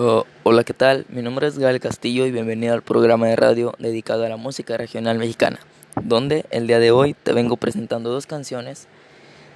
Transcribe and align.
Oh, 0.00 0.26
hola, 0.44 0.62
¿qué 0.62 0.74
tal? 0.74 1.06
Mi 1.08 1.22
nombre 1.22 1.48
es 1.48 1.58
Gael 1.58 1.80
Castillo 1.80 2.24
y 2.24 2.30
bienvenido 2.30 2.72
al 2.72 2.82
programa 2.82 3.26
de 3.26 3.34
radio 3.34 3.74
dedicado 3.80 4.24
a 4.24 4.28
la 4.28 4.36
música 4.36 4.76
regional 4.76 5.18
mexicana, 5.18 5.58
donde 6.00 6.44
el 6.52 6.68
día 6.68 6.78
de 6.78 6.92
hoy 6.92 7.14
te 7.14 7.32
vengo 7.32 7.56
presentando 7.56 8.08
dos 8.08 8.28
canciones 8.28 8.86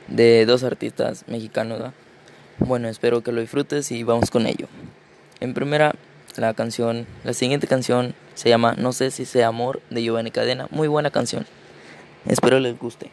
de 0.08 0.44
dos 0.44 0.64
artistas 0.64 1.24
mexicanos. 1.28 1.92
Bueno, 2.58 2.88
espero 2.88 3.22
que 3.22 3.30
lo 3.30 3.40
disfrutes 3.40 3.92
y 3.92 4.02
vamos 4.02 4.32
con 4.32 4.48
ello. 4.48 4.66
En 5.38 5.54
primera, 5.54 5.94
la 6.34 6.54
canción, 6.54 7.06
la 7.22 7.34
siguiente 7.34 7.68
canción 7.68 8.12
se 8.34 8.48
llama 8.48 8.74
No 8.76 8.92
sé 8.92 9.12
si 9.12 9.26
sea 9.26 9.46
amor 9.46 9.80
de 9.90 10.02
Giovanni 10.02 10.32
Cadena, 10.32 10.66
muy 10.72 10.88
buena 10.88 11.12
canción. 11.12 11.46
Espero 12.26 12.58
les 12.58 12.76
guste. 12.76 13.12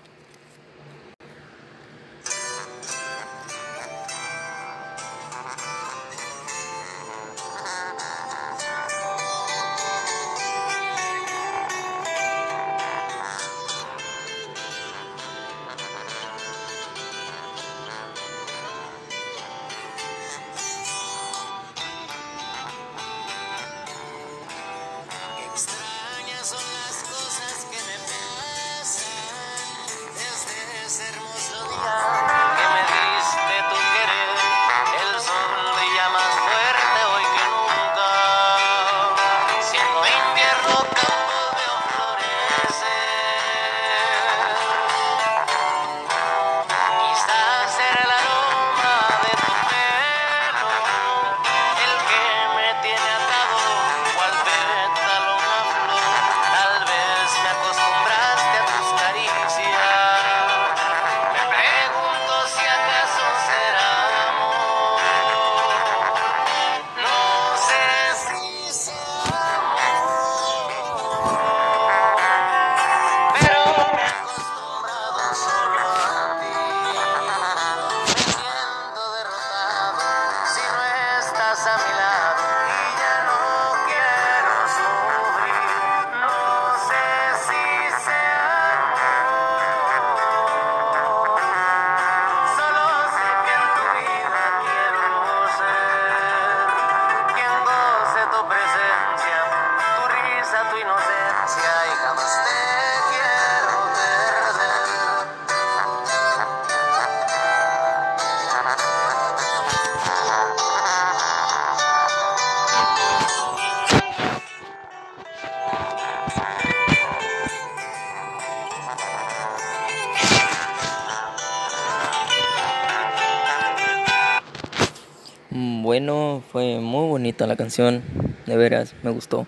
Fue 125.99 126.79
muy 126.79 127.09
bonita 127.09 127.45
la 127.45 127.57
canción, 127.57 128.01
de 128.45 128.55
veras, 128.55 128.95
me 129.03 129.11
gustó. 129.11 129.47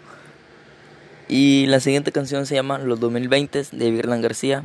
Y 1.29 1.65
la 1.67 1.79
siguiente 1.79 2.11
canción 2.11 2.45
se 2.45 2.55
llama 2.55 2.77
Los 2.77 2.99
2020 2.99 3.63
de 3.71 3.91
Virlan 3.91 4.21
García. 4.21 4.61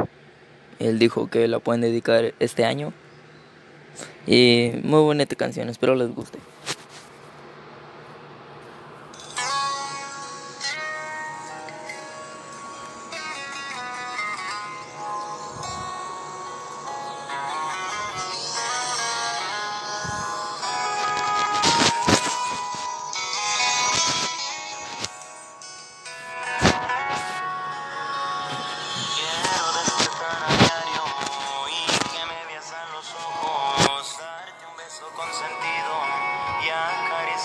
Él 0.80 0.98
dijo 0.98 1.30
que 1.30 1.46
la 1.46 1.60
pueden 1.60 1.82
dedicar 1.82 2.34
este 2.40 2.64
año. 2.64 2.92
Y 4.26 4.72
muy 4.82 5.00
bonita 5.00 5.36
canción, 5.36 5.68
espero 5.68 5.94
les 5.94 6.12
guste. 6.12 6.40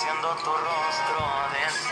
Acariciando 0.02 0.36
tu 0.44 0.50
rostro, 0.50 1.20
decirte 1.54 1.91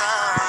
sun. 0.00 0.39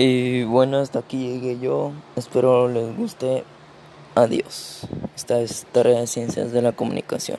Y 0.00 0.44
bueno, 0.44 0.78
hasta 0.78 1.00
aquí 1.00 1.18
llegué 1.18 1.58
yo. 1.58 1.90
Espero 2.14 2.68
les 2.68 2.96
guste. 2.96 3.42
Adiós. 4.14 4.86
Esta 5.16 5.40
es 5.40 5.66
Tarea 5.72 5.98
de 5.98 6.06
Ciencias 6.06 6.52
de 6.52 6.62
la 6.62 6.70
Comunicación. 6.70 7.38